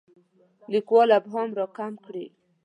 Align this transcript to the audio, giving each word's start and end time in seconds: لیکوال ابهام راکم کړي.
لیکوال 0.71 1.09
ابهام 1.19 1.49
راکم 1.59 1.93
کړي. 2.05 2.25